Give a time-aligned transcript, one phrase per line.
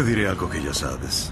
[0.00, 1.30] Te diré algo que ya sabes.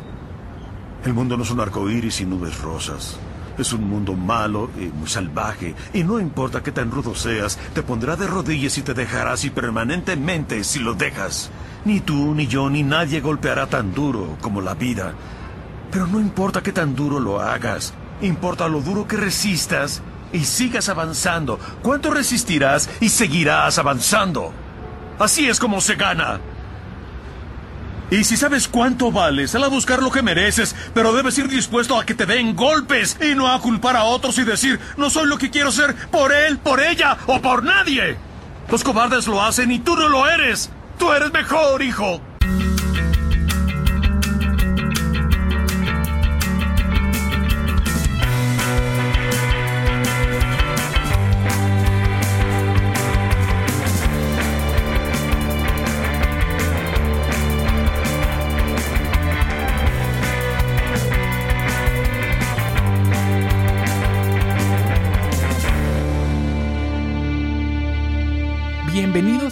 [1.02, 3.16] El mundo no es un arco iris y nubes rosas.
[3.56, 7.82] Es un mundo malo y muy salvaje, y no importa qué tan rudo seas, te
[7.82, 11.50] pondrá de rodillas y te dejará así permanentemente si lo dejas.
[11.86, 15.14] Ni tú, ni yo, ni nadie golpeará tan duro como la vida.
[15.90, 20.90] Pero no importa qué tan duro lo hagas, importa lo duro que resistas y sigas
[20.90, 21.58] avanzando.
[21.80, 24.52] ¿Cuánto resistirás y seguirás avanzando?
[25.18, 26.38] Así es como se gana.
[28.10, 31.98] Y si sabes cuánto vales, sal a buscar lo que mereces, pero debes ir dispuesto
[31.98, 35.26] a que te den golpes y no a culpar a otros y decir, no soy
[35.26, 38.16] lo que quiero ser por él, por ella o por nadie.
[38.70, 40.70] Los cobardes lo hacen y tú no lo eres.
[40.98, 42.20] Tú eres mejor, hijo.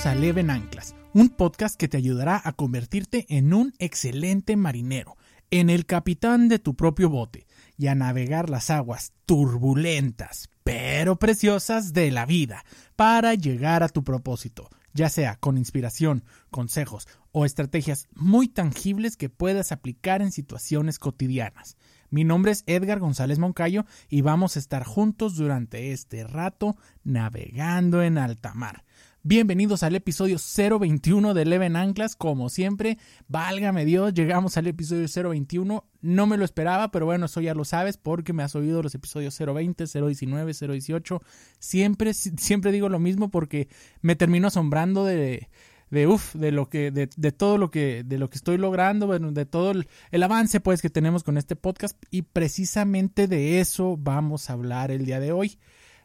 [0.07, 5.17] A Leven Anclas, un podcast que te ayudará a convertirte en un excelente marinero,
[5.51, 11.93] en el capitán de tu propio bote y a navegar las aguas turbulentas pero preciosas
[11.93, 18.07] de la vida para llegar a tu propósito, ya sea con inspiración, consejos o estrategias
[18.15, 21.77] muy tangibles que puedas aplicar en situaciones cotidianas.
[22.11, 28.03] Mi nombre es Edgar González Moncayo y vamos a estar juntos durante este rato navegando
[28.03, 28.86] en alta mar.
[29.29, 32.15] Bienvenidos al episodio 021 de Leven Anclas.
[32.15, 32.97] Como siempre,
[33.27, 35.85] válgame Dios, llegamos al episodio 021.
[36.01, 38.95] No me lo esperaba, pero bueno, eso ya lo sabes porque me has oído los
[38.95, 41.21] episodios 020, 019, 018.
[41.59, 43.67] Siempre, siempre digo lo mismo porque
[44.01, 45.49] me termino asombrando de,
[45.91, 49.09] de uff, de lo que, de, de, todo lo que, de lo que estoy logrando,
[49.09, 53.59] bueno, de todo el, el, avance pues que tenemos con este podcast y precisamente de
[53.59, 55.59] eso vamos a hablar el día de hoy.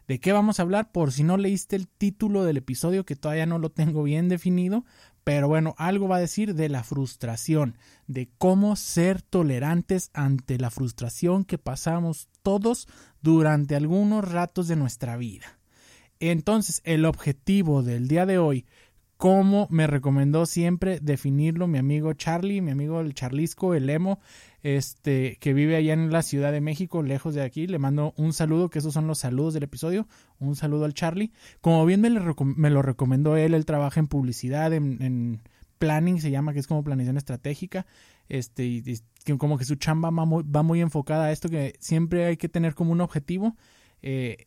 [0.08, 0.90] ¿De qué vamos a hablar?
[0.90, 4.84] Por si no leíste el título del episodio, que todavía no lo tengo bien definido,
[5.24, 7.76] pero bueno, algo va a decir de la frustración,
[8.06, 12.88] de cómo ser tolerantes ante la frustración que pasamos todos
[13.20, 15.58] durante algunos ratos de nuestra vida.
[16.18, 18.66] Entonces, el objetivo del día de hoy,
[19.16, 24.18] como me recomendó siempre definirlo mi amigo Charlie, mi amigo el Charlisco, el Emo,
[24.62, 27.66] este, que vive allá en la Ciudad de México, lejos de aquí.
[27.66, 30.06] Le mando un saludo, que esos son los saludos del episodio.
[30.38, 31.32] Un saludo al Charlie.
[31.60, 35.40] Como bien me, lo recomendó él, él trabaja en publicidad, en,
[35.78, 37.86] planning, se llama, que es como planeación estratégica.
[38.28, 38.82] Este, y
[39.36, 42.48] como que su chamba va muy, va muy, enfocada a esto, que siempre hay que
[42.48, 43.56] tener como un objetivo.
[44.00, 44.46] Eh,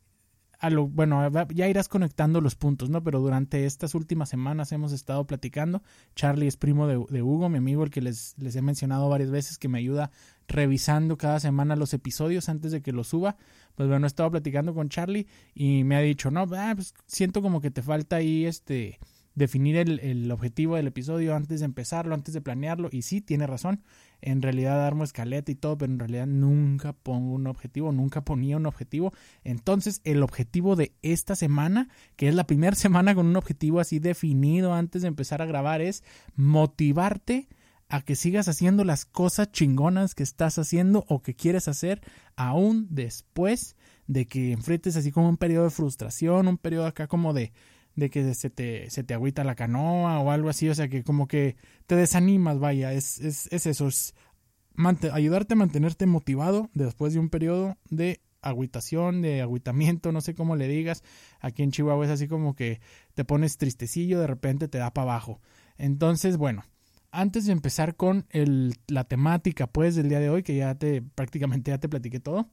[0.65, 3.03] a lo, bueno, ya irás conectando los puntos, ¿no?
[3.03, 5.83] Pero durante estas últimas semanas hemos estado platicando.
[6.15, 9.57] Charlie es primo de, Hugo, mi amigo, el que les, les, he mencionado varias veces,
[9.57, 10.11] que me ayuda
[10.47, 13.37] revisando cada semana los episodios antes de que los suba.
[13.75, 17.41] Pues bueno, he estado platicando con Charlie y me ha dicho, no, ah, pues siento
[17.41, 18.99] como que te falta ahí este
[19.35, 22.89] definir el, el, objetivo del episodio antes de empezarlo, antes de planearlo.
[22.91, 23.83] Y sí, tiene razón.
[24.21, 28.57] En realidad armo escaleta y todo, pero en realidad nunca pongo un objetivo, nunca ponía
[28.57, 29.13] un objetivo.
[29.43, 33.99] Entonces, el objetivo de esta semana, que es la primera semana con un objetivo así
[33.99, 36.03] definido antes de empezar a grabar, es
[36.35, 37.49] motivarte
[37.89, 42.01] a que sigas haciendo las cosas chingonas que estás haciendo o que quieres hacer
[42.35, 43.75] aún después
[44.07, 47.53] de que enfrentes así como un periodo de frustración, un periodo acá como de
[47.95, 51.03] de que se te, se te agüita la canoa o algo así, o sea que
[51.03, 51.55] como que
[51.87, 54.13] te desanimas, vaya, es, es, es eso, es
[55.11, 60.55] ayudarte a mantenerte motivado después de un periodo de agüitación, de agüitamiento, no sé cómo
[60.55, 61.03] le digas,
[61.39, 62.79] aquí en Chihuahua es así como que
[63.13, 65.41] te pones tristecillo, de repente te da para abajo.
[65.77, 66.63] Entonces, bueno,
[67.11, 71.01] antes de empezar con el, la temática pues del día de hoy, que ya te
[71.01, 72.49] prácticamente ya te platiqué todo,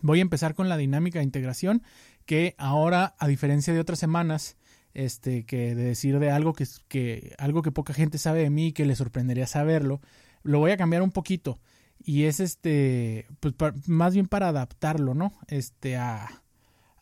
[0.00, 1.82] voy a empezar con la dinámica de integración,
[2.26, 4.56] que ahora, a diferencia de otras semanas,
[4.94, 8.72] este, que de decir de algo que, que, algo que poca gente sabe de mí
[8.72, 10.00] que le sorprendería saberlo,
[10.42, 11.60] lo voy a cambiar un poquito.
[12.04, 13.54] Y es este, pues
[13.86, 15.32] más bien para adaptarlo, ¿no?
[15.46, 16.42] Este, a,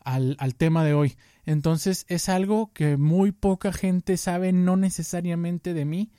[0.03, 1.15] al, al tema de hoy.
[1.45, 6.11] Entonces es algo que muy poca gente sabe, no necesariamente de mí,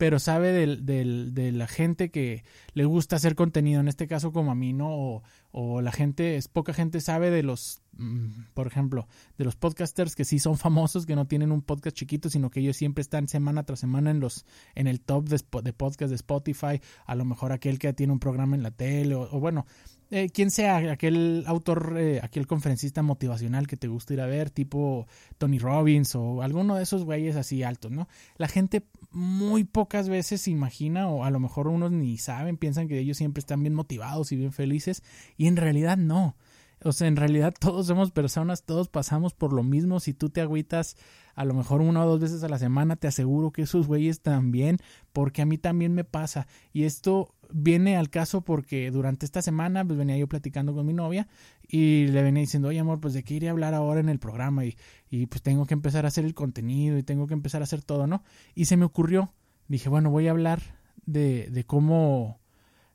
[0.00, 2.42] pero sabe del, del, de la gente que
[2.72, 5.22] le gusta hacer contenido, en este caso como a mí, ¿no?
[5.52, 9.08] O la gente, es poca gente sabe de los, mm, por ejemplo,
[9.38, 12.60] de los podcasters que sí son famosos, que no tienen un podcast chiquito, sino que
[12.60, 16.16] ellos siempre están semana tras semana en los, en el top de, de podcast de
[16.16, 19.66] Spotify, a lo mejor aquel que tiene un programa en la tele, o, o bueno,
[20.12, 24.50] eh, quien sea aquel autor, eh, aquel conferencista motivacional que te gusta ir a ver,
[24.50, 25.06] tipo
[25.38, 28.08] Tony Robbins o alguno de esos güeyes así altos, ¿no?
[28.36, 28.82] La gente
[29.12, 33.38] muy pocas veces imagina, o a lo mejor unos ni saben, piensan que ellos siempre
[33.38, 35.04] están bien motivados y bien felices,
[35.40, 36.36] y en realidad no.
[36.84, 39.98] O sea, en realidad todos somos personas, todos pasamos por lo mismo.
[39.98, 40.98] Si tú te agüitas
[41.34, 44.20] a lo mejor una o dos veces a la semana, te aseguro que esos güeyes
[44.20, 44.76] también,
[45.14, 46.46] porque a mí también me pasa.
[46.74, 50.92] Y esto viene al caso porque durante esta semana pues venía yo platicando con mi
[50.92, 51.26] novia
[51.66, 54.18] y le venía diciendo, oye amor, pues de qué iré a hablar ahora en el
[54.18, 54.76] programa y,
[55.08, 57.80] y pues tengo que empezar a hacer el contenido y tengo que empezar a hacer
[57.80, 58.24] todo, ¿no?
[58.54, 59.32] Y se me ocurrió,
[59.68, 60.60] dije, bueno, voy a hablar
[61.06, 62.39] de, de cómo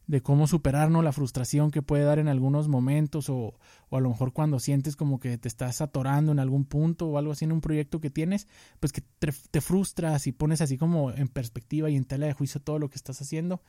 [0.07, 3.56] de cómo superarnos la frustración que puede dar en algunos momentos o,
[3.90, 7.18] o, a lo mejor cuando sientes como que te estás atorando en algún punto o
[7.18, 8.48] algo así en un proyecto que tienes,
[8.80, 12.34] pues que te, te frustras y pones así como en perspectiva y en tela de
[12.34, 13.62] juicio todo lo que estás haciendo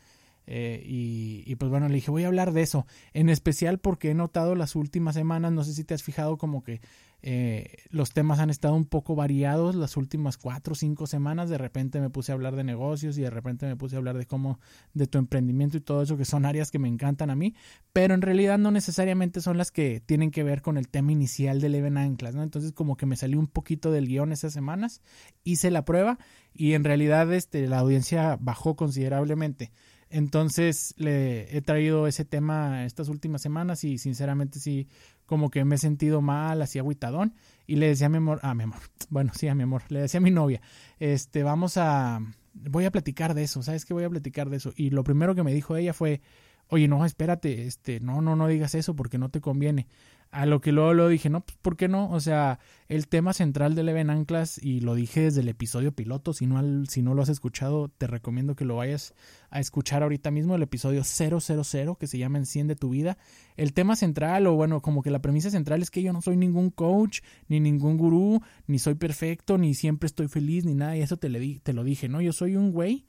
[0.47, 4.15] eh, y, pues bueno, le dije, voy a hablar de eso, en especial porque he
[4.15, 6.81] notado las últimas semanas, no sé si te has fijado como que
[7.23, 11.59] eh, los temas han estado un poco variados las últimas cuatro o cinco semanas, de
[11.59, 14.27] repente me puse a hablar de negocios y de repente me puse a hablar de
[14.27, 14.61] cómo,
[14.95, 17.55] de tu emprendimiento y todo eso, que son áreas que me encantan a mí,
[17.93, 21.61] pero en realidad no necesariamente son las que tienen que ver con el tema inicial
[21.61, 22.45] de Leven Anclas, ¿no?
[22.45, 25.01] Entonces como que me salió un poquito del guion esas semanas,
[25.43, 26.19] hice la prueba
[26.55, 29.73] y en realidad este, la audiencia bajó considerablemente.
[30.09, 34.89] Entonces le he traído ese tema estas últimas semanas y sinceramente sí,
[35.27, 37.35] como que me he sentido mal, así agüitadón.
[37.67, 38.79] Y le decía a mi amor, a mi amor,
[39.11, 40.61] bueno, sí, a mi amor, le decía a mi novia,
[40.99, 42.21] este, vamos a,
[42.55, 43.95] voy a platicar de eso, ¿sabes qué?
[43.95, 44.73] Voy a platicar de eso.
[44.77, 46.21] Y lo primero que me dijo ella fue,
[46.69, 49.89] oye, no, espérate, este, no, no, no digas eso porque no te conviene.
[50.37, 52.11] A lo que luego lo dije, no, pues ¿por qué no?
[52.11, 56.35] O sea, el tema central de Leven Anclas, y lo dije desde el episodio piloto,
[56.35, 59.15] si no, si no lo has escuchado, te recomiendo que lo vayas
[59.49, 63.17] a escuchar ahorita mismo, el episodio 000, que se llama Enciende tu vida.
[63.57, 66.37] El tema central, o bueno, como que la premisa central es que yo no soy
[66.37, 71.01] ningún coach, ni ningún gurú, ni soy perfecto, ni siempre estoy feliz, ni nada, y
[71.01, 72.21] eso te, le te lo dije, ¿no?
[72.21, 73.07] Yo soy un güey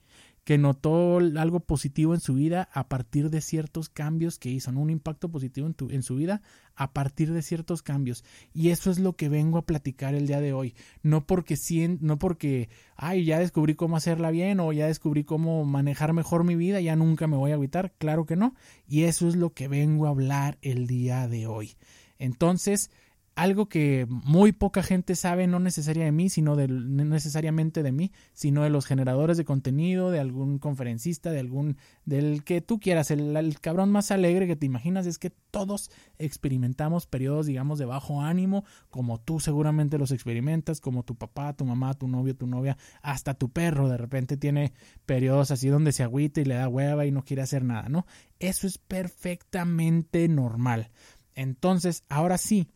[0.48, 4.90] que notó algo positivo en su vida a partir de ciertos cambios que hizo, un
[4.90, 6.42] impacto positivo en, tu, en su vida
[6.74, 8.24] a partir de ciertos cambios.
[8.54, 10.74] Y eso es lo que vengo a platicar el día de hoy.
[11.04, 11.58] No porque,
[12.00, 16.56] no porque, ay, ya descubrí cómo hacerla bien o ya descubrí cómo manejar mejor mi
[16.56, 17.92] vida, ya nunca me voy a agüitar.
[17.98, 18.56] Claro que no.
[18.88, 21.76] Y eso es lo que vengo a hablar el día de hoy.
[22.20, 22.90] Entonces,
[23.38, 28.12] algo que muy poca gente sabe, no necesariamente de mí, sino de, necesariamente de mí,
[28.34, 33.12] sino de los generadores de contenido, de algún conferencista, de algún, del que tú quieras,
[33.12, 37.86] el, el, cabrón más alegre que te imaginas, es que todos experimentamos periodos, digamos, de
[37.86, 42.48] bajo ánimo, como tú seguramente los experimentas, como tu papá, tu mamá, tu novio, tu
[42.48, 44.74] novia, hasta tu perro de repente tiene
[45.06, 48.08] periodos así donde se agüita y le da hueva y no quiere hacer nada, ¿no?
[48.40, 50.90] Eso es perfectamente normal.
[51.36, 52.68] Entonces, ahora sí,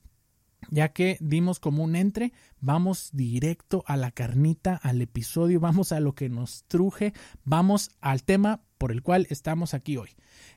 [0.69, 6.00] ya que dimos como un entre, vamos directo a la carnita, al episodio, vamos a
[6.00, 7.13] lo que nos truje,
[7.44, 10.10] vamos al tema por el cual estamos aquí hoy.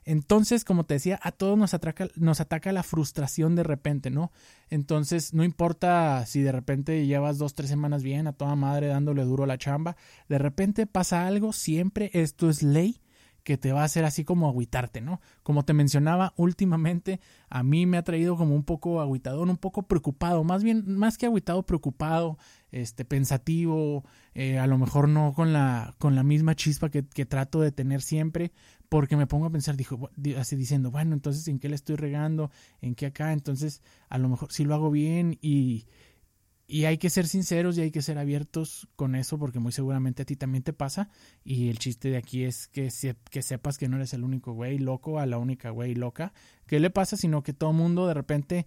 [0.05, 4.33] Entonces, como te decía, a todos nos, atraca, nos ataca la frustración de repente, ¿no?
[4.71, 9.25] Entonces, no importa si de repente llevas dos, tres semanas bien, a toda madre dándole
[9.25, 9.97] duro la chamba,
[10.29, 13.01] de repente pasa algo, siempre esto es ley,
[13.45, 15.21] que te va a hacer así como agüitarte, ¿no?
[15.43, 17.21] Como te mencionaba, últimamente
[17.51, 21.19] a mí me ha traído como un poco agüitadón, un poco preocupado, más bien, más
[21.19, 22.39] que agüitado, preocupado,
[22.73, 24.05] este, pensativo,
[24.35, 27.71] eh, a lo mejor no con la, con la misma chispa que, que, trato de
[27.71, 28.51] tener siempre,
[28.89, 32.51] porque me pongo a pensar, dijo, así diciendo, bueno, entonces, ¿en qué le estoy regando?
[32.81, 33.33] ¿En qué acá?
[33.33, 35.87] Entonces, a lo mejor si lo hago bien y
[36.67, 40.23] y hay que ser sinceros y hay que ser abiertos con eso porque muy seguramente
[40.23, 41.11] a ti también te pasa.
[41.45, 42.91] Y el chiste de aquí es que,
[43.31, 46.33] que sepas que no eres el único güey loco a la única güey loca.
[46.67, 47.17] ¿Qué le pasa?
[47.17, 48.67] Sino que todo mundo de repente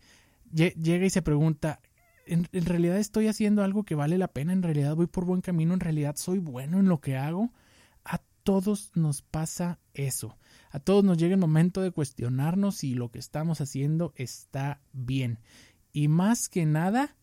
[0.51, 1.81] llega y se pregunta,
[2.27, 4.53] ¿en, ¿en, realidad estoy haciendo algo que vale la pena?
[4.53, 5.73] ¿En realidad voy por buen camino?
[5.73, 7.51] ¿En realidad soy bueno en lo que hago?
[8.05, 10.37] A todos nos pasa eso.
[10.69, 15.39] A todos nos llega el momento de cuestionarnos si lo que estamos haciendo está bien.
[15.91, 17.15] Y más que nada,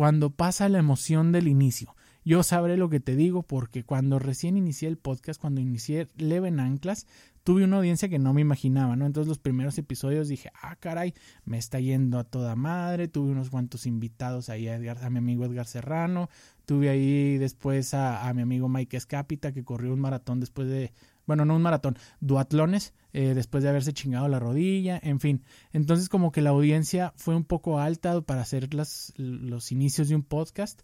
[0.00, 1.94] cuando pasa la emoción del inicio.
[2.24, 6.58] Yo sabré lo que te digo porque cuando recién inicié el podcast, cuando inicié Leven
[6.58, 7.06] Anclas,
[7.44, 9.04] tuve una audiencia que no me imaginaba, ¿no?
[9.04, 11.12] Entonces los primeros episodios dije, ah, caray,
[11.44, 15.18] me está yendo a toda madre, tuve unos cuantos invitados ahí a, Edgar, a mi
[15.18, 16.30] amigo Edgar Serrano,
[16.64, 20.94] tuve ahí después a, a, mi amigo Mike Escapita que corrió un maratón después de
[21.26, 25.42] bueno, no un maratón, duatlones, eh, después de haberse chingado la rodilla, en fin.
[25.72, 30.16] Entonces como que la audiencia fue un poco alta para hacer las, los inicios de
[30.16, 30.82] un podcast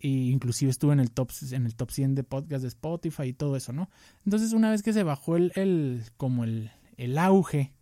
[0.00, 3.32] e inclusive estuve en el top en el top 100 de podcast de Spotify y
[3.32, 3.90] todo eso, ¿no?
[4.24, 7.72] Entonces una vez que se bajó el, el como el, el auge,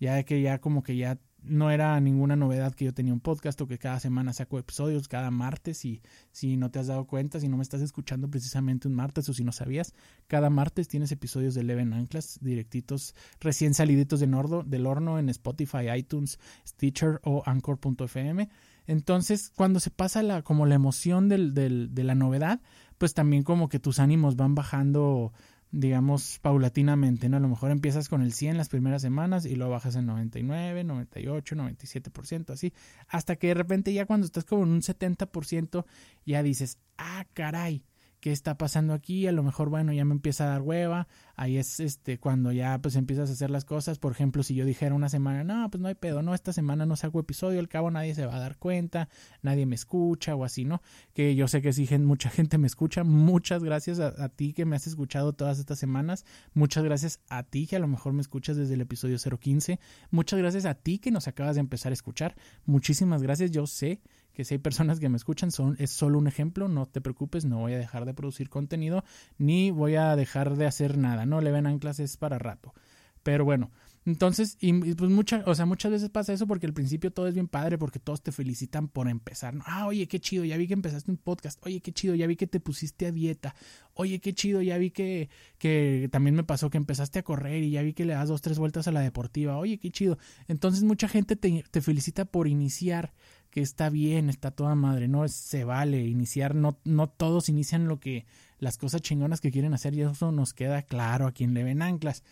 [0.00, 3.60] ya que ya como que ya no era ninguna novedad que yo tenía un podcast
[3.60, 7.40] o que cada semana saco episodios, cada martes, y si no te has dado cuenta,
[7.40, 9.94] si no me estás escuchando precisamente un martes o si no sabías,
[10.26, 15.28] cada martes tienes episodios de Leven Anclas directitos, recién saliditos de nordo, del horno en
[15.28, 18.48] Spotify, iTunes, Stitcher o Anchor.fm.
[18.86, 22.60] Entonces, cuando se pasa la, como la emoción del, del, de la novedad,
[22.98, 25.32] pues también como que tus ánimos van bajando
[25.72, 27.36] digamos, paulatinamente, ¿no?
[27.36, 30.84] A lo mejor empiezas con el 100 las primeras semanas y lo bajas en 99,
[30.84, 32.72] 98, 97%, así,
[33.08, 35.84] hasta que de repente ya cuando estás como en un 70%
[36.24, 37.84] ya dices, ah, caray,
[38.26, 39.28] ¿qué está pasando aquí?
[39.28, 41.06] A lo mejor, bueno, ya me empieza a dar hueva,
[41.36, 44.64] ahí es este cuando ya pues empiezas a hacer las cosas, por ejemplo, si yo
[44.64, 47.68] dijera una semana, no, pues no hay pedo, no, esta semana no saco episodio, al
[47.68, 49.08] cabo nadie se va a dar cuenta,
[49.42, 50.82] nadie me escucha o así, ¿no?
[51.14, 54.74] Que yo sé que sí, mucha gente me escucha, muchas gracias a, ti que me
[54.74, 58.56] has escuchado todas estas semanas, muchas gracias a ti que a lo mejor me escuchas
[58.56, 59.78] desde el episodio 015,
[60.10, 64.00] muchas gracias a ti que nos acabas de empezar a escuchar, muchísimas gracias, yo sé
[64.36, 67.46] que si hay personas que me escuchan, son, es solo un ejemplo, no te preocupes,
[67.46, 69.02] no voy a dejar de producir contenido,
[69.38, 72.74] ni voy a dejar de hacer nada, no le ven en clases para rato.
[73.22, 73.70] Pero bueno,
[74.04, 77.34] entonces, y, pues muchas, o sea, muchas veces pasa eso porque al principio todo es
[77.34, 79.54] bien padre, porque todos te felicitan por empezar.
[79.64, 81.58] Ah, oye, qué chido, ya vi que empezaste un podcast.
[81.64, 83.56] Oye, qué chido, ya vi que te pusiste a dieta.
[83.94, 87.70] Oye, qué chido, ya vi que, que también me pasó que empezaste a correr y
[87.70, 89.56] ya vi que le das dos, tres vueltas a la deportiva.
[89.56, 90.18] Oye, qué chido.
[90.46, 93.14] Entonces mucha gente te, te felicita por iniciar
[93.56, 98.00] que está bien, está toda madre, no se vale iniciar, no, no todos inician lo
[98.00, 98.26] que
[98.58, 101.80] las cosas chingonas que quieren hacer y eso nos queda claro a quien le ven
[101.80, 102.22] anclas.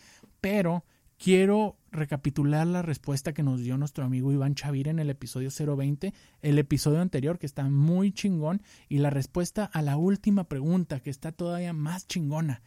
[0.43, 0.85] Pero
[1.17, 6.13] quiero recapitular la respuesta que nos dio nuestro amigo Iván Chavir en el episodio 020,
[6.43, 11.09] el episodio anterior que está muy chingón y la respuesta a la última pregunta que
[11.09, 12.61] está todavía más chingona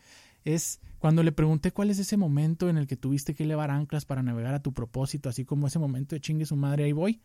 [0.45, 4.05] es cuando le pregunté cuál es ese momento en el que tuviste que elevar anclas
[4.05, 7.21] para navegar a tu propósito, así como ese momento de chingue su madre ahí voy.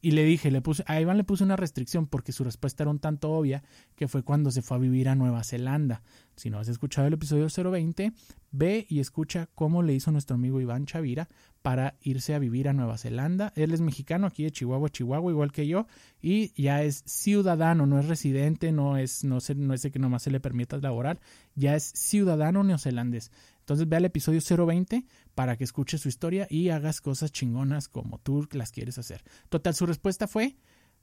[0.00, 2.90] Y le dije, le puse, a Iván le puse una restricción porque su respuesta era
[2.90, 3.62] un tanto obvia,
[3.94, 6.02] que fue cuando se fue a vivir a Nueva Zelanda.
[6.36, 8.12] Si no has escuchado el episodio 020,
[8.52, 11.28] ve y escucha cómo le hizo nuestro amigo Iván Chavira
[11.62, 13.52] para irse a vivir a Nueva Zelanda.
[13.56, 15.86] Él es mexicano, aquí de Chihuahua, Chihuahua, igual que yo,
[16.20, 20.22] y ya es ciudadano, no es residente, no es, no sé, no es que nomás
[20.22, 21.20] se le permita laborar,
[21.54, 23.32] ya es ciudadano neozelandés.
[23.60, 25.04] Entonces ve al episodio 020
[25.36, 29.22] para que escuches su historia y hagas cosas chingonas como tú las quieres hacer.
[29.50, 30.56] Total, su respuesta fue,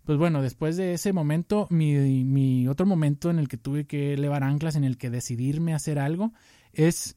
[0.05, 4.15] pues bueno, después de ese momento, mi, mi otro momento en el que tuve que
[4.15, 6.33] elevar anclas, en el que decidirme hacer algo,
[6.73, 7.15] es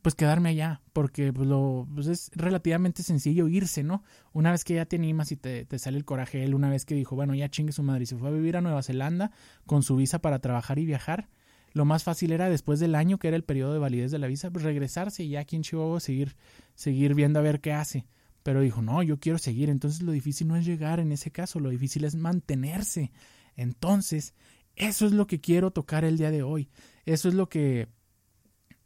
[0.00, 4.02] pues quedarme allá, porque pues, lo, pues es relativamente sencillo irse, ¿no?
[4.32, 6.86] Una vez que ya te animas y te, te, sale el coraje, él una vez
[6.86, 9.30] que dijo, bueno, ya chingue su madre y se fue a vivir a Nueva Zelanda
[9.66, 11.28] con su visa para trabajar y viajar,
[11.76, 14.28] lo más fácil era después del año, que era el periodo de validez de la
[14.28, 16.34] visa, regresarse y ya aquí en Chihuahua seguir,
[16.74, 18.06] seguir viendo a ver qué hace.
[18.42, 19.68] Pero dijo, no, yo quiero seguir.
[19.68, 23.12] Entonces lo difícil no es llegar en ese caso, lo difícil es mantenerse.
[23.56, 24.32] Entonces,
[24.74, 26.70] eso es lo que quiero tocar el día de hoy.
[27.04, 27.88] Eso es lo que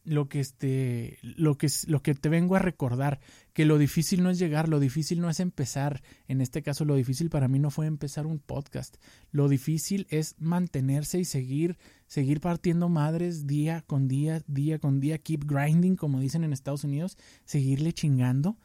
[0.02, 3.20] lo que este lo que lo que te vengo a recordar
[3.52, 6.02] que lo difícil no es llegar lo difícil no es empezar.
[6.28, 8.96] En este caso lo difícil para mí no fue empezar un podcast.
[9.32, 15.18] Lo difícil es mantenerse y seguir seguir partiendo madres día con día día con día
[15.18, 18.58] keep grinding como dicen en Estados Unidos seguirle chingando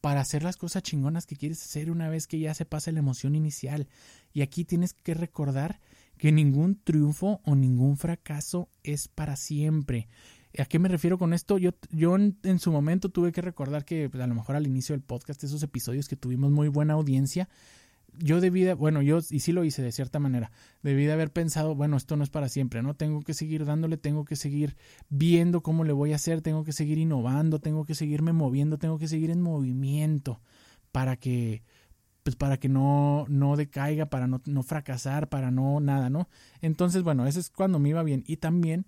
[0.00, 3.00] para hacer las cosas chingonas que quieres hacer una vez que ya se pasa la
[3.00, 3.88] emoción inicial.
[4.32, 5.80] Y aquí tienes que recordar
[6.16, 10.08] que ningún triunfo o ningún fracaso es para siempre
[10.58, 11.58] ¿A qué me refiero con esto?
[11.58, 14.94] Yo, yo en, su momento tuve que recordar que pues, a lo mejor al inicio
[14.94, 17.48] del podcast, esos episodios que tuvimos muy buena audiencia,
[18.18, 20.50] yo debí de, bueno, yo y sí lo hice de cierta manera,
[20.82, 22.94] debí de haber pensado, bueno, esto no es para siempre, ¿no?
[22.94, 24.76] Tengo que seguir dándole, tengo que seguir
[25.08, 28.98] viendo cómo le voy a hacer, tengo que seguir innovando, tengo que seguirme moviendo, tengo
[28.98, 30.40] que seguir en movimiento
[30.92, 31.62] para que
[32.22, 36.28] pues para que no, no decaiga, para no, no fracasar, para no nada, ¿no?
[36.60, 38.24] Entonces, bueno, eso es cuando me iba bien.
[38.26, 38.84] Y también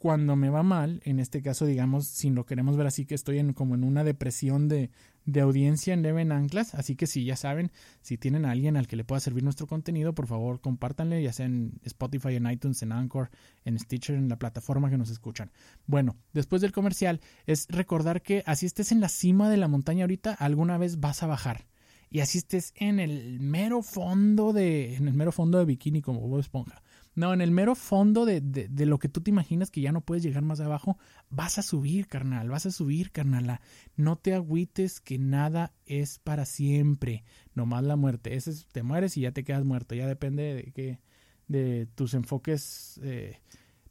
[0.00, 3.38] cuando me va mal, en este caso, digamos, si lo queremos ver así, que estoy
[3.38, 4.88] en, como en una depresión de,
[5.26, 8.86] de audiencia en Leven Anclas, así que si ya saben, si tienen a alguien al
[8.86, 12.82] que le pueda servir nuestro contenido, por favor, compártanle, ya sea en Spotify, en iTunes,
[12.82, 13.28] en Anchor,
[13.66, 15.50] en Stitcher, en la plataforma que nos escuchan.
[15.86, 20.04] Bueno, después del comercial, es recordar que así estés en la cima de la montaña
[20.04, 21.66] ahorita, alguna vez vas a bajar.
[22.08, 26.20] Y así estés en el mero fondo de, en el mero fondo de bikini como
[26.20, 26.82] Bob Esponja
[27.20, 30.00] No, en el mero fondo de, de, lo que tú te imaginas que ya no
[30.00, 30.96] puedes llegar más abajo,
[31.28, 33.60] vas a subir, carnal, vas a subir, carnala.
[33.94, 37.22] No te agüites que nada es para siempre,
[37.54, 38.36] nomás la muerte.
[38.36, 40.98] Ese es, te mueres y ya te quedas muerto, ya depende de que
[41.46, 43.42] de tus enfoques eh,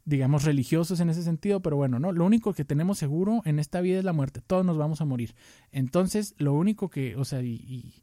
[0.06, 3.80] digamos, religiosos en ese sentido, pero bueno, no, lo único que tenemos seguro en esta
[3.80, 5.36] vida es la muerte, todos nos vamos a morir.
[5.72, 7.94] Entonces, lo único que, o sea, y,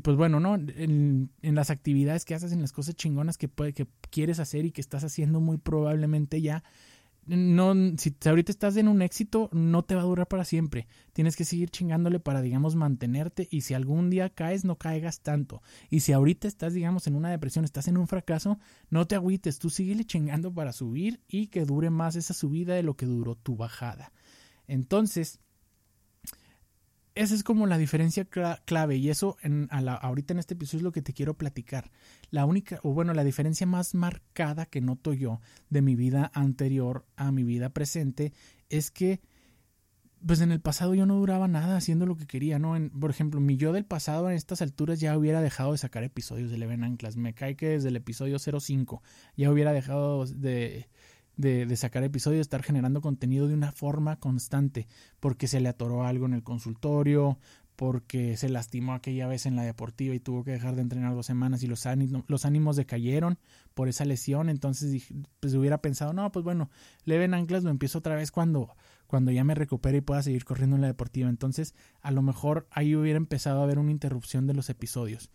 [0.00, 0.54] pues bueno, ¿no?
[0.56, 4.64] En, en, las actividades que haces, en las cosas chingonas que, puede, que quieres hacer
[4.64, 6.64] y que estás haciendo muy probablemente ya,
[7.26, 10.86] no, si ahorita estás en un éxito, no te va a durar para siempre.
[11.12, 13.48] Tienes que seguir chingándole para, digamos, mantenerte.
[13.50, 15.60] Y si algún día caes, no caigas tanto.
[15.90, 19.58] Y si ahorita estás, digamos, en una depresión, estás en un fracaso, no te agüites.
[19.58, 23.34] Tú síguele chingando para subir y que dure más esa subida de lo que duró
[23.34, 24.12] tu bajada.
[24.68, 25.40] Entonces,
[27.16, 30.92] esa es como la diferencia clave y eso en, ahorita en este episodio es lo
[30.92, 31.90] que te quiero platicar.
[32.30, 37.06] La única, o bueno, la diferencia más marcada que noto yo de mi vida anterior
[37.16, 38.34] a mi vida presente
[38.68, 39.20] es que,
[40.26, 42.76] pues en el pasado yo no duraba nada haciendo lo que quería, ¿no?
[43.00, 46.50] por ejemplo, mi yo del pasado en estas alturas ya hubiera dejado de sacar episodios
[46.50, 47.16] de Leven Anclas.
[47.16, 49.02] Me cae que desde el episodio 05
[49.36, 50.86] ya hubiera dejado de
[51.36, 54.88] de, sacar episodios, estar generando contenido de una forma constante,
[55.20, 57.38] porque se le atoró algo en el consultorio,
[57.76, 61.26] porque se lastimó aquella vez en la deportiva y tuvo que dejar de entrenar dos
[61.26, 63.38] semanas y los ánimos, los ánimos decayeron
[63.74, 66.70] por esa lesión, entonces pues hubiera pensado, no, pues bueno,
[67.04, 68.74] Leven Anclas lo empiezo otra vez cuando,
[69.06, 72.66] cuando ya me recupere y pueda seguir corriendo en la deportiva, entonces a lo mejor
[72.70, 75.30] ahí hubiera empezado a haber una interrupción de los episodios.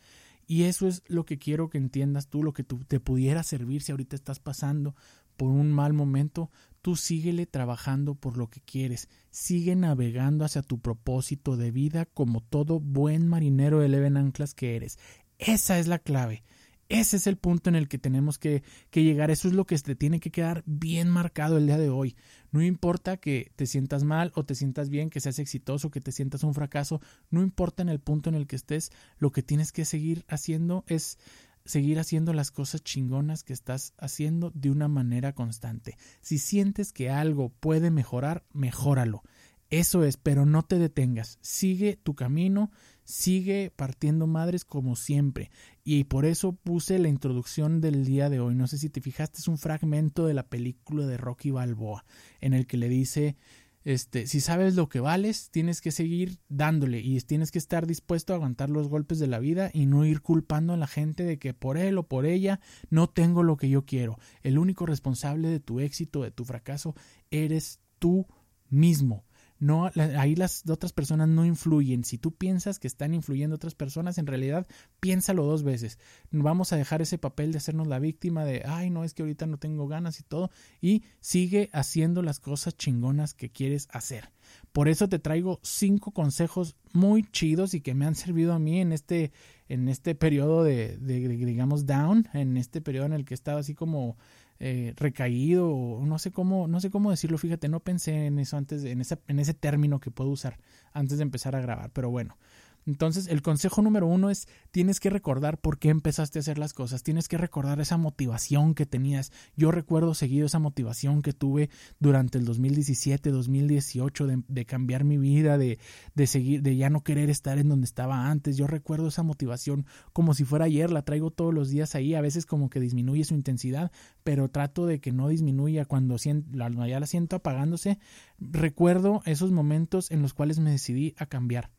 [0.48, 3.93] Y eso es lo que quiero que entiendas tú, lo que te pudiera servir si
[3.93, 4.96] ahorita estás pasando
[5.41, 6.51] por un mal momento,
[6.83, 12.41] tú síguele trabajando por lo que quieres, sigue navegando hacia tu propósito de vida como
[12.41, 15.00] todo buen marinero de Leven Anclas que eres.
[15.39, 16.43] Esa es la clave.
[16.89, 19.31] Ese es el punto en el que tenemos que, llegar.
[19.31, 22.15] Eso es lo que te tiene que quedar bien marcado el día de hoy.
[22.51, 26.12] No importa que te sientas mal o te sientas bien, que seas exitoso, que te
[26.12, 27.01] sientas un fracaso.
[27.31, 28.91] No importa en el punto en el que estés.
[29.17, 31.17] Lo que tienes que seguir haciendo es
[31.65, 35.97] seguir haciendo las cosas chingonas que estás haciendo de una manera constante.
[36.21, 39.23] Si sientes que algo puede mejorar, mejóralo.
[39.71, 41.39] Eso es, pero no te detengas.
[41.41, 42.71] Sigue tu camino,
[43.05, 45.49] sigue partiendo madres como siempre.
[45.85, 48.53] Y por eso puse la introducción del día de hoy.
[48.53, 52.03] No sé si te fijaste, es un fragmento de la película de Rocky Balboa,
[52.41, 53.37] en el que le dice
[53.83, 58.33] este, si sabes lo que vales, tienes que seguir dándole y tienes que estar dispuesto
[58.33, 61.39] a aguantar los golpes de la vida y no ir culpando a la gente de
[61.39, 64.20] que por él o por ella no tengo lo que yo quiero.
[64.44, 66.96] El único responsable de tu éxito, de tu fracaso,
[67.31, 68.27] eres tú
[68.70, 69.25] mismo.
[69.61, 72.03] No, ahí las otras personas no influyen.
[72.03, 74.65] Si tú piensas que están influyendo otras personas, en realidad
[75.00, 76.00] piénsalo dos veces.
[76.31, 79.45] Vamos a dejar ese papel de hacernos la víctima de, ay, no, es que ahorita
[79.45, 80.50] no tengo ganas y todo.
[80.81, 84.31] Y sigue haciendo las cosas chingonas que quieres hacer.
[84.71, 88.81] Por eso te traigo cinco consejos muy chidos y que me han servido a mí
[88.81, 89.31] en este,
[89.69, 93.75] en este periodo de, de digamos, down, en este periodo en el que estaba así
[93.75, 94.17] como
[94.63, 98.57] eh, recaído o no sé cómo no sé cómo decirlo fíjate no pensé en eso
[98.57, 100.59] antes en ese, en ese término que puedo usar
[100.93, 102.37] antes de empezar a grabar pero bueno
[102.85, 106.74] entonces, el consejo número uno es, tienes que recordar por qué empezaste a hacer las
[106.74, 109.31] cosas, tienes que recordar esa motivación que tenías.
[109.55, 115.17] Yo recuerdo seguido esa motivación que tuve durante el 2017, 2018, de, de cambiar mi
[115.17, 115.77] vida, de,
[116.15, 118.57] de seguir, de ya no querer estar en donde estaba antes.
[118.57, 122.22] Yo recuerdo esa motivación como si fuera ayer, la traigo todos los días ahí, a
[122.22, 123.91] veces como que disminuye su intensidad,
[124.24, 128.00] pero trato de que no disminuya cuando ya la siento apagándose.
[128.39, 131.70] Recuerdo esos momentos en los cuales me decidí a cambiar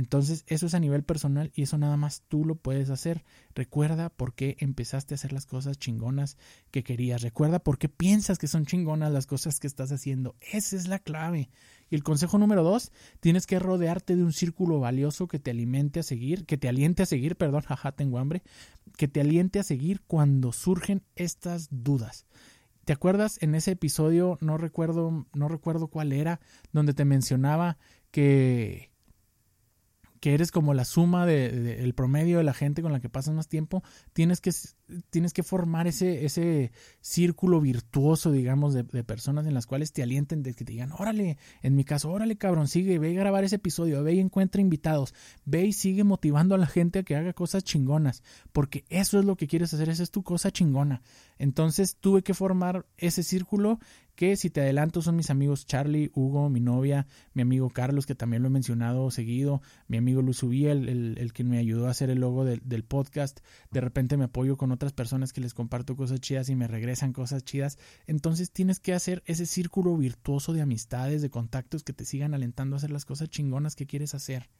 [0.00, 3.22] entonces, eso es a nivel personal y eso nada más tú lo puedes hacer.
[3.54, 6.38] Recuerda por qué empezaste a hacer las cosas chingonas
[6.70, 7.20] que querías.
[7.20, 10.36] Recuerda por qué piensas que son chingonas las cosas que estás haciendo.
[10.40, 11.50] Esa es la clave.
[11.90, 16.00] Y el consejo número dos, tienes que rodearte de un círculo valioso que te alimente
[16.00, 18.42] a seguir, que te aliente a seguir, perdón, jaja, tengo hambre,
[18.96, 22.24] que te aliente a seguir cuando surgen estas dudas.
[22.86, 26.40] ¿Te acuerdas en ese episodio, no recuerdo, no recuerdo cuál era,
[26.72, 27.76] donde te mencionaba
[28.10, 28.89] que
[30.20, 33.08] que eres como la suma del de, el promedio de la gente con la que
[33.08, 34.52] pasas más tiempo, tienes que,
[35.08, 40.02] tienes que formar ese, ese círculo virtuoso, digamos, de, de, personas en las cuales te
[40.02, 43.44] alienten, de que te digan, órale, en mi caso, órale, cabrón, sigue, ve a grabar
[43.44, 45.14] ese episodio, ve y encuentra invitados,
[45.46, 49.24] ve y sigue motivando a la gente a que haga cosas chingonas, porque eso es
[49.24, 51.02] lo que quieres hacer, esa es tu cosa chingona.
[51.40, 53.78] Entonces tuve que formar ese círculo
[54.14, 58.14] que si te adelanto son mis amigos Charlie, Hugo, mi novia, mi amigo Carlos, que
[58.14, 61.92] también lo he mencionado seguido, mi amigo Luis Ubí, el, el, que me ayudó a
[61.92, 63.40] hacer el logo del, del, podcast.
[63.70, 67.14] De repente me apoyo con otras personas que les comparto cosas chidas y me regresan
[67.14, 67.78] cosas chidas.
[68.06, 72.76] Entonces tienes que hacer ese círculo virtuoso de amistades, de contactos que te sigan alentando
[72.76, 74.50] a hacer las cosas chingonas que quieres hacer.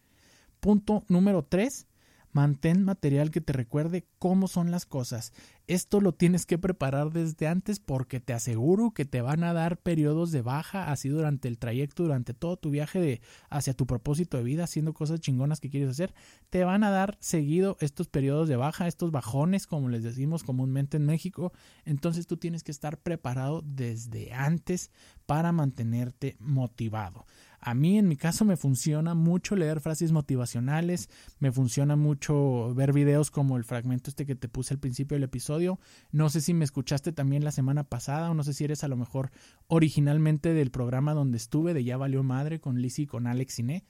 [0.61, 1.87] Punto número tres
[2.33, 5.33] Mantén material que te recuerde cómo son las cosas.
[5.67, 9.79] Esto lo tienes que preparar desde antes porque te aseguro que te van a dar
[9.79, 14.37] periodos de baja así durante el trayecto, durante todo tu viaje de hacia tu propósito
[14.37, 16.15] de vida, haciendo cosas chingonas que quieres hacer.
[16.51, 20.97] Te van a dar seguido estos periodos de baja, estos bajones, como les decimos comúnmente
[20.97, 21.53] en México.
[21.85, 24.91] Entonces tú tienes que estar preparado desde antes
[25.27, 27.27] para mantenerte motivado.
[27.63, 32.95] A mí en mi caso me funciona mucho leer frases motivacionales, me funciona mucho ver
[32.95, 35.79] videos como el fragmento este que te puse al principio del episodio.
[36.11, 38.89] No sé si me escuchaste también la semana pasada o no sé si eres a
[38.89, 39.31] lo mejor
[39.67, 43.85] originalmente del programa donde estuve de Ya Valió Madre con Lizzie y con Alex Iné.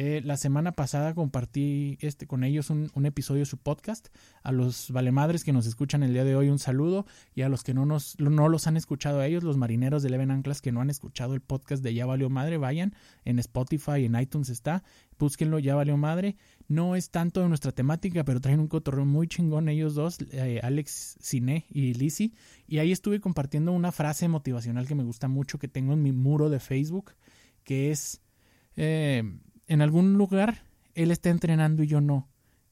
[0.00, 4.10] Eh, la semana pasada compartí este, con ellos un, episodio de su podcast.
[4.44, 7.04] A los valemadres que nos escuchan el día de hoy, un saludo.
[7.34, 10.10] Y a los que no, nos, no los han escuchado a ellos, los marineros de
[10.10, 12.94] Leven Anclas que no han escuchado el podcast de Ya Valió Madre, vayan.
[13.24, 14.84] En Spotify, en iTunes está.
[15.18, 16.36] Búsquenlo, Ya Valió Madre.
[16.68, 20.60] No es tanto de nuestra temática, pero traen un cotorreo muy chingón ellos dos, eh,
[20.62, 22.34] Alex Cine y Lizzy.
[22.68, 26.12] Y ahí estuve compartiendo una frase motivacional que me gusta mucho, que tengo en mi
[26.12, 27.14] muro de Facebook,
[27.64, 28.20] que es...
[28.76, 29.24] Eh,
[29.68, 30.62] en algún lugar
[30.94, 32.28] él está entrenando y yo no.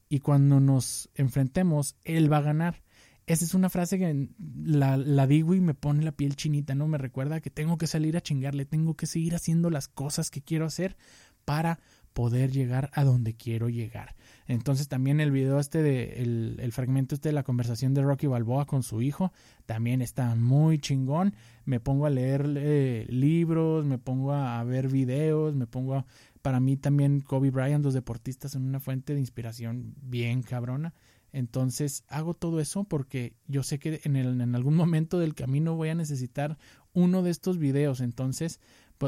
[0.09, 2.83] Y cuando nos enfrentemos, él va a ganar.
[3.25, 4.29] Esa es una frase que
[4.63, 6.87] la, la, digo y me pone la piel chinita, ¿no?
[6.87, 10.41] Me recuerda que tengo que salir a chingarle, tengo que seguir haciendo las cosas que
[10.41, 10.97] quiero hacer
[11.45, 11.79] para
[12.17, 14.15] poder llegar a donde quiero llegar.
[14.47, 18.25] Entonces también el video este de el, el, fragmento este de la conversación de Rocky
[18.25, 19.31] Balboa con su hijo
[19.67, 21.35] también está muy chingón.
[21.65, 26.07] Me pongo a leer eh, libros, me pongo a, ver videos, me pongo a,
[26.41, 30.95] para mí también Kobe Bryant, los deportistas son una fuente de inspiración bien cabrona.
[31.33, 35.75] Entonces hago todo eso porque yo sé que en, el, en algún momento del camino
[35.75, 36.57] voy a necesitar
[36.93, 38.01] uno de estos videos.
[38.01, 38.59] Entonces,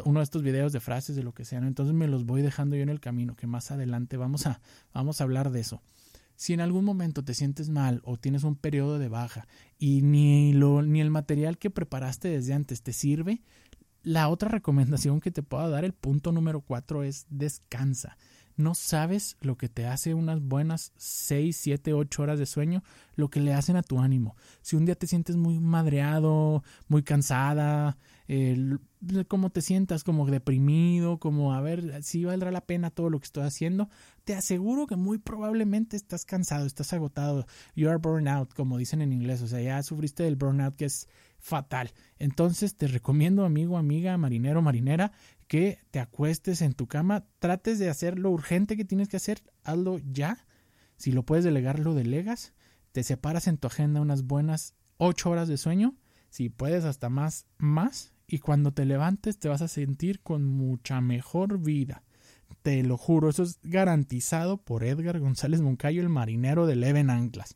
[0.05, 1.59] uno de estos videos de frases, de lo que sea.
[1.59, 4.61] Entonces me los voy dejando yo en el camino, que más adelante vamos a,
[4.93, 5.81] vamos a hablar de eso.
[6.35, 9.47] Si en algún momento te sientes mal o tienes un periodo de baja
[9.77, 13.41] y ni, lo, ni el material que preparaste desde antes te sirve,
[14.03, 18.17] la otra recomendación que te puedo dar, el punto número cuatro, es descansa.
[18.55, 22.83] No sabes lo que te hace unas buenas 6, 7, 8 horas de sueño,
[23.15, 24.35] lo que le hacen a tu ánimo.
[24.61, 27.97] Si un día te sientes muy madreado, muy cansada,
[29.27, 33.25] como te sientas, como deprimido, como a ver si valdrá la pena todo lo que
[33.25, 33.89] estoy haciendo,
[34.25, 37.45] te aseguro que muy probablemente estás cansado, estás agotado.
[37.75, 39.41] You are burned out, como dicen en inglés.
[39.41, 41.07] O sea, ya sufriste del burnout que es
[41.39, 41.91] fatal.
[42.17, 45.13] Entonces te recomiendo, amigo, amiga, marinero, marinera,
[45.47, 49.41] que te acuestes en tu cama, trates de hacer lo urgente que tienes que hacer,
[49.63, 50.45] hazlo ya.
[50.97, 52.53] Si lo puedes delegar, lo delegas.
[52.91, 55.95] Te separas en tu agenda unas buenas ocho horas de sueño,
[56.29, 61.01] si puedes hasta más, más, y cuando te levantes te vas a sentir con mucha
[61.01, 62.03] mejor vida.
[62.61, 67.55] Te lo juro, eso es garantizado por Edgar González Moncayo, el marinero de Leven Anclas.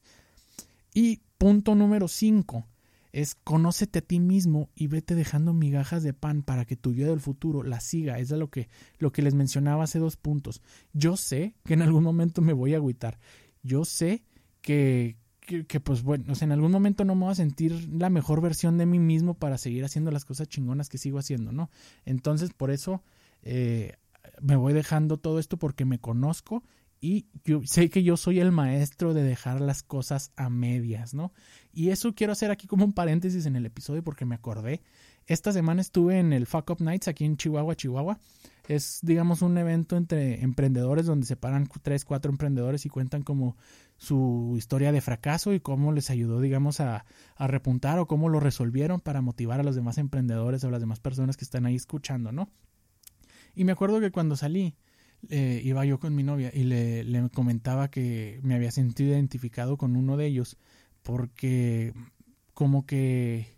[0.94, 2.66] Y punto número 5
[3.12, 7.08] es conócete a ti mismo y vete dejando migajas de pan para que tu vida
[7.08, 8.18] del futuro la siga.
[8.18, 10.64] Es lo que, lo que les mencionaba hace dos puntos.
[10.94, 13.20] Yo sé que en algún momento me voy a agüitar.
[13.62, 14.24] Yo sé
[14.62, 18.10] que, que, pues bueno, o sea, en algún momento no me voy a sentir la
[18.10, 21.70] mejor versión de mí mismo para seguir haciendo las cosas chingonas que sigo haciendo, ¿no?
[22.06, 23.04] Entonces, por eso
[23.42, 23.98] eh,
[24.42, 26.64] me voy dejando todo esto porque me conozco
[27.02, 31.34] y yo sé que yo soy el maestro de dejar las cosas a medias, ¿no?
[31.74, 34.82] Y eso quiero hacer aquí como un paréntesis en el episodio porque me acordé.
[35.26, 38.20] Esta semana estuve en el Fuck Up Nights aquí en Chihuahua, Chihuahua.
[38.68, 43.58] Es, digamos, un evento entre emprendedores donde se paran tres, cuatro emprendedores y cuentan como
[43.98, 48.40] su historia de fracaso y cómo les ayudó, digamos, a, a repuntar o cómo lo
[48.40, 51.76] resolvieron para motivar a los demás emprendedores o a las demás personas que están ahí
[51.76, 52.50] escuchando, ¿no?
[53.56, 54.76] Y me acuerdo que cuando salí,
[55.30, 59.78] eh, iba yo con mi novia y le, le, comentaba que me había sentido identificado
[59.78, 60.58] con uno de ellos
[61.02, 61.94] porque
[62.54, 63.58] como que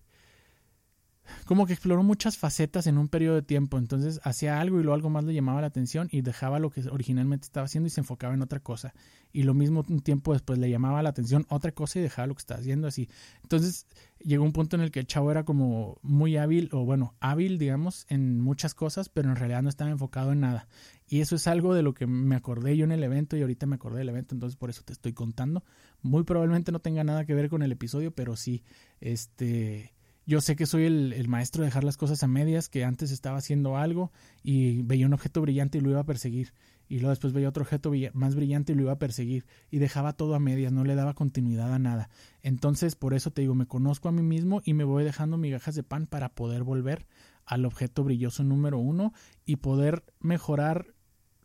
[1.46, 3.78] como que exploró muchas facetas en un periodo de tiempo.
[3.78, 6.88] Entonces hacía algo y luego algo más le llamaba la atención y dejaba lo que
[6.90, 8.94] originalmente estaba haciendo y se enfocaba en otra cosa.
[9.32, 12.36] Y lo mismo un tiempo después le llamaba la atención otra cosa y dejaba lo
[12.36, 13.10] que estaba haciendo así.
[13.44, 13.88] Entonces
[14.20, 17.58] llegó un punto en el que el chavo era como muy hábil o bueno, hábil
[17.58, 20.68] digamos en muchas cosas, pero en realidad no estaba enfocado en nada.
[21.08, 23.66] Y eso es algo de lo que me acordé yo en el evento y ahorita
[23.66, 25.64] me acordé del evento, entonces por eso te estoy contando.
[26.02, 28.64] Muy probablemente no tenga nada que ver con el episodio, pero sí,
[29.02, 29.95] este
[30.26, 33.38] yo sé que soy el, maestro de dejar las cosas a medias, que antes estaba
[33.38, 34.12] haciendo algo
[34.42, 36.54] y veía un objeto brillante y lo iba a perseguir.
[36.88, 39.46] Y luego después veía otro objeto más brillante y lo iba a perseguir.
[39.70, 42.10] Y dejaba todo a medias, no le daba continuidad a nada.
[42.42, 45.76] Entonces, por eso te digo, me conozco a mí mismo y me voy dejando migajas
[45.76, 47.06] de pan para poder volver
[47.46, 49.14] al objeto brilloso número uno
[49.46, 50.88] y poder mejorar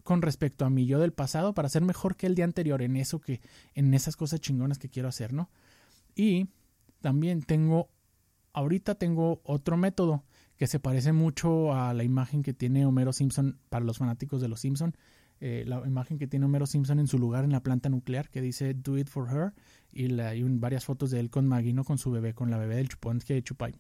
[0.04, 2.96] con respecto a mi yo del pasado para ser mejor que el día anterior en
[2.96, 3.40] eso que,
[3.74, 5.50] en esas cosas chingonas que quiero hacer, ¿no?
[6.14, 6.48] Y
[7.00, 7.90] también tengo
[8.52, 10.24] ahorita tengo otro método
[10.56, 14.48] que se parece mucho a la imagen que tiene Homero Simpson para los fanáticos de
[14.48, 14.94] los Simpson.
[15.40, 18.42] Eh, la imagen que tiene Homero Simpson en su lugar en la planta nuclear que
[18.42, 19.54] dice Do it for her
[19.90, 22.76] y, la, hay varias fotos de él con Maggie, con su bebé, con la bebé
[22.76, 23.70] del chupón que chupa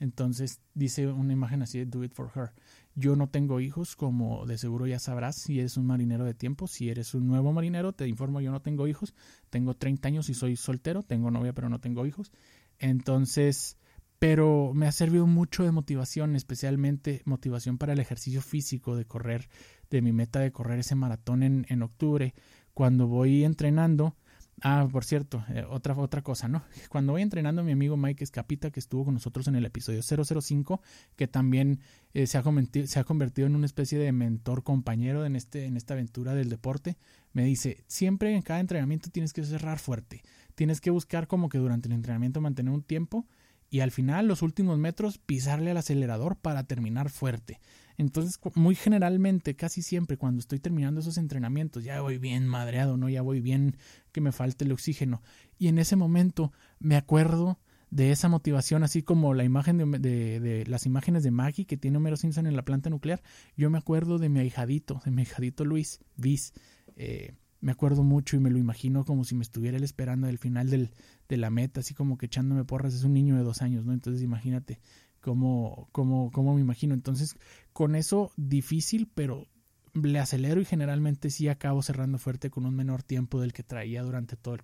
[0.00, 2.52] entonces dice una imagen así de Do it for her.
[2.94, 6.66] Yo no tengo hijos, como de seguro ya sabrás si eres un marinero de tiempo.
[6.66, 9.14] Si eres un nuevo marinero, te informo, yo no tengo hijos.
[9.50, 11.02] Tengo 30 años y soy soltero.
[11.02, 12.32] Tengo novia, pero no tengo hijos.
[12.78, 13.76] Entonces,
[14.18, 19.48] pero me ha servido mucho de motivación, especialmente motivación para el ejercicio físico de correr,
[19.90, 22.34] de mi meta de correr ese maratón en, en octubre.
[22.74, 24.16] Cuando voy entrenando,
[24.60, 26.64] Ah, por cierto, eh, otra, otra cosa, ¿no?
[26.88, 30.80] Cuando voy entrenando mi amigo Mike Escapita, que estuvo con nosotros en el episodio 005,
[31.16, 31.80] que también
[32.12, 32.42] eh, se, ha
[32.86, 36.50] se, ha convertido en una especie de mentor compañero en, este, en esta aventura del
[36.50, 36.96] deporte,
[37.32, 40.22] me dice, siempre en cada entrenamiento tienes que cerrar fuerte,
[40.58, 43.28] tienes que buscar como que durante el entrenamiento mantener un tiempo
[43.70, 47.60] y al final, los últimos metros, pisarle al acelerador para terminar fuerte.
[47.96, 53.08] Entonces, muy generalmente, casi siempre, cuando estoy terminando esos entrenamientos, ya voy bien madreado, ¿no?
[53.08, 53.76] Ya voy bien
[54.10, 55.22] que me falte el oxígeno.
[55.58, 60.84] Y en ese momento me acuerdo de esa motivación, así como la imagen de, las
[60.84, 63.22] imágenes de Maggie que tiene Homero Simpson en la planta nuclear.
[63.56, 66.52] Yo me acuerdo de mi ahijadito, de mi ahijadito Luis, Viz.
[66.96, 70.38] Eh, me acuerdo mucho y me lo imagino como si me estuviera él esperando al
[70.38, 70.90] final del,
[71.28, 72.94] de la meta, así como que echándome porras.
[72.94, 73.92] Es un niño de dos años, ¿no?
[73.92, 74.80] Entonces imagínate
[75.20, 76.94] cómo, cómo, cómo me imagino.
[76.94, 77.36] Entonces,
[77.72, 79.48] con eso difícil, pero
[79.94, 84.02] le acelero y generalmente sí acabo cerrando fuerte con un menor tiempo del que traía
[84.02, 84.58] durante todo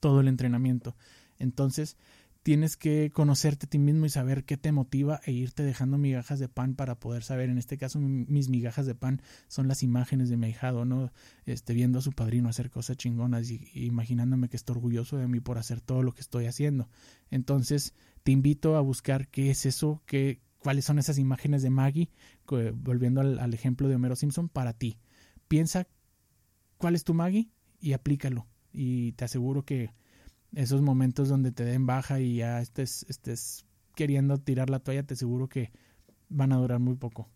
[0.00, 0.94] todo el entrenamiento.
[1.38, 1.96] Entonces,
[2.46, 6.38] tienes que conocerte a ti mismo y saber qué te motiva e irte dejando migajas
[6.38, 7.50] de pan para poder saber.
[7.50, 11.10] En este caso, mis migajas de pan son las imágenes de mi hijado, ¿no?
[11.44, 15.40] Este, viendo a su padrino hacer cosas chingonas y, imaginándome que está orgulloso de mí
[15.40, 16.88] por hacer todo lo que estoy haciendo.
[17.32, 22.10] Entonces, te invito a buscar qué es eso, qué, cuáles son esas imágenes de Maggie,
[22.74, 25.00] volviendo al, al ejemplo de Homero Simpson, para ti.
[25.48, 25.88] Piensa
[26.78, 28.46] cuál es tu Maggie y aplícalo.
[28.72, 29.90] Y te aseguro que
[30.56, 35.12] esos momentos donde te den baja y ya estés, estés queriendo tirar la toalla, te
[35.12, 35.70] aseguro que
[36.30, 37.28] van a durar muy poco.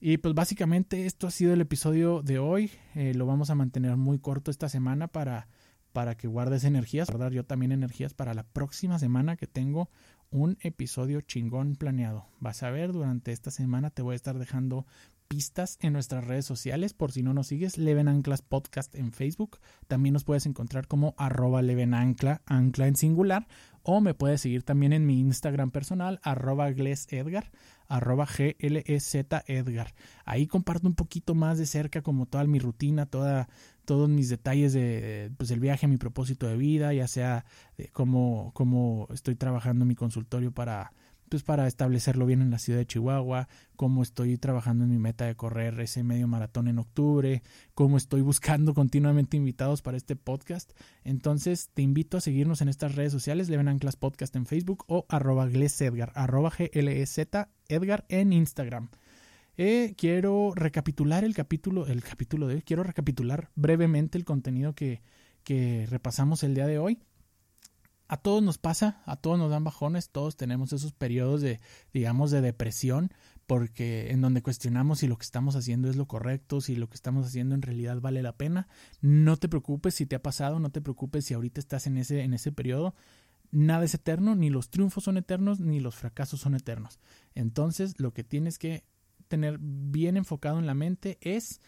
[0.00, 2.72] Y pues básicamente esto ha sido el episodio de hoy.
[2.96, 5.46] Eh, lo vamos a mantener muy corto esta semana para,
[5.92, 9.88] para que guardes energías, guardar yo también energías para la próxima semana que tengo
[10.32, 12.26] un episodio chingón planeado.
[12.40, 14.86] Vas a ver, durante esta semana te voy a estar dejando
[15.32, 16.92] pistas en nuestras redes sociales.
[16.92, 19.60] Por si no nos sigues, Leven Anclas Podcast en Facebook.
[19.88, 23.48] También nos puedes encontrar como arroba Leven Ancla, en singular.
[23.82, 27.50] O me puedes seguir también en mi Instagram personal, arroba Edgar,
[27.88, 29.14] arroba GLEZ
[29.46, 29.94] Edgar.
[30.26, 33.48] Ahí comparto un poquito más de cerca como toda mi rutina, toda,
[33.86, 37.46] todos mis detalles de pues el viaje, mi propósito de vida, ya sea
[37.78, 40.92] de cómo, cómo estoy trabajando en mi consultorio para
[41.32, 45.24] pues para establecerlo bien en la ciudad de Chihuahua, cómo estoy trabajando en mi meta
[45.24, 47.42] de correr ese medio maratón en octubre,
[47.74, 50.72] cómo estoy buscando continuamente invitados para este podcast.
[51.04, 55.06] Entonces te invito a seguirnos en estas redes sociales, Leven Anclas Podcast en Facebook o
[55.08, 58.90] arroba Edgar, arroba G-L-E-Z Edgar en Instagram.
[59.56, 65.00] Eh, quiero recapitular el capítulo, el capítulo de hoy, quiero recapitular brevemente el contenido que,
[65.44, 67.00] que repasamos el día de hoy
[68.12, 71.60] a todos nos pasa, a todos nos dan bajones, todos tenemos esos periodos de,
[71.94, 73.10] digamos, de depresión,
[73.46, 76.94] porque en donde cuestionamos si lo que estamos haciendo es lo correcto, si lo que
[76.94, 78.68] estamos haciendo en realidad vale la pena.
[79.00, 82.20] No te preocupes si te ha pasado, no te preocupes si ahorita estás en ese,
[82.20, 82.94] en ese periodo.
[83.50, 87.00] Nada es eterno, ni los triunfos son eternos, ni los fracasos son eternos.
[87.34, 88.84] Entonces, lo que tienes que
[89.28, 91.62] tener bien enfocado en la mente es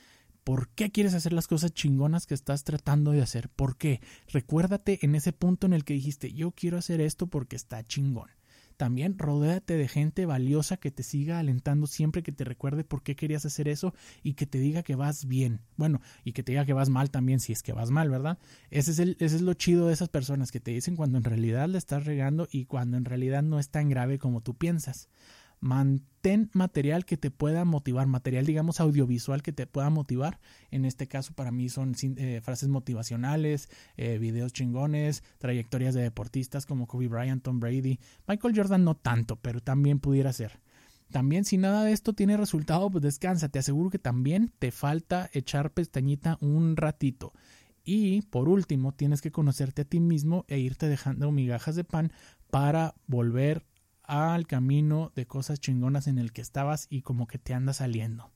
[0.44, 3.48] ¿Por qué quieres hacer las cosas chingonas que estás tratando de hacer?
[3.48, 4.00] ¿Por qué?
[4.28, 8.28] Recuérdate en ese punto en el que dijiste, yo quiero hacer esto porque está chingón.
[8.76, 13.16] también rodéate de gente valiosa que te siga alentando siempre que te recuerde por qué
[13.16, 15.60] querías hacer eso y que te diga que vas bien.
[15.76, 18.38] Bueno, y que te diga que vas mal también si es que vas mal, ¿verdad?
[18.70, 21.24] Ese es, el, ese es lo chido de esas personas que te dicen cuando en
[21.24, 25.08] realidad le estás regando y cuando en realidad no es tan grave como tú piensas.
[25.60, 30.40] Mantén material que te pueda motivar, material digamos audiovisual que te pueda motivar.
[30.70, 36.66] En este caso para mí son eh, frases motivacionales, eh, videos chingones, trayectorias de deportistas
[36.66, 40.60] como Kobe Bryant, Tom Brady, Michael Jordan no tanto, pero también pudiera ser.
[41.10, 43.48] También si nada de esto tiene resultado, pues descansa.
[43.48, 47.32] Te aseguro que también te falta echar pestañita un ratito.
[47.84, 52.12] Y por último, tienes que conocerte a ti mismo e irte dejando migajas de pan
[52.50, 53.64] para volver
[54.06, 58.30] al camino de cosas chingonas en el que estabas y como que te anda saliendo.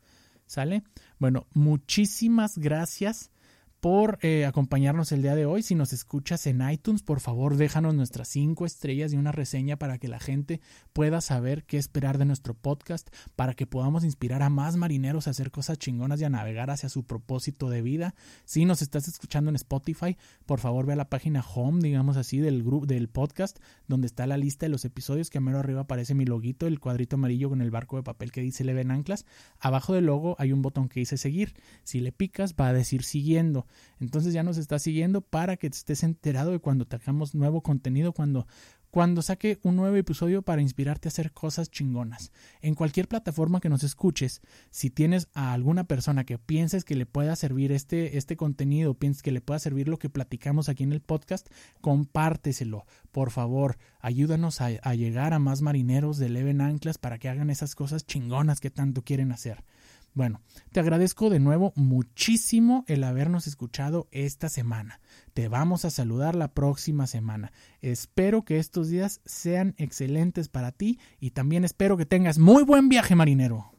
[0.46, 0.82] ¿Sale?
[1.18, 3.30] Bueno, muchísimas gracias
[3.80, 5.62] por eh, acompañarnos el día de hoy.
[5.62, 9.98] Si nos escuchas en iTunes, por favor déjanos nuestras cinco estrellas y una reseña para
[9.98, 10.60] que la gente
[10.92, 15.30] pueda saber qué esperar de nuestro podcast, para que podamos inspirar a más marineros a
[15.30, 18.14] hacer cosas chingonas y a navegar hacia su propósito de vida.
[18.44, 22.38] Si nos estás escuchando en Spotify, por favor ve a la página home, digamos así,
[22.38, 25.82] del grupo del podcast, donde está la lista de los episodios, que a mero arriba
[25.82, 29.24] aparece mi loguito, el cuadrito amarillo con el barco de papel que dice Leven Anclas.
[29.60, 31.54] Abajo del logo hay un botón que dice seguir.
[31.84, 33.67] Si le picas, va a decir siguiendo.
[34.00, 38.46] Entonces ya nos está siguiendo para que estés enterado de cuando tengamos nuevo contenido, cuando
[38.90, 42.32] cuando saque un nuevo episodio para inspirarte a hacer cosas chingonas.
[42.62, 47.06] En cualquier plataforma que nos escuches, si tienes a alguna persona que pienses que le
[47.06, 50.92] pueda servir este, este contenido, pienses que le pueda servir lo que platicamos aquí en
[50.92, 51.48] el podcast,
[51.80, 52.86] compárteselo.
[53.12, 57.50] Por favor, ayúdanos a, a llegar a más marineros de Leven Anclas para que hagan
[57.50, 59.64] esas cosas chingonas que tanto quieren hacer.
[60.14, 60.40] Bueno,
[60.72, 65.00] te agradezco de nuevo muchísimo el habernos escuchado esta semana.
[65.32, 67.52] Te vamos a saludar la próxima semana.
[67.82, 72.88] Espero que estos días sean excelentes para ti y también espero que tengas muy buen
[72.88, 73.77] viaje marinero.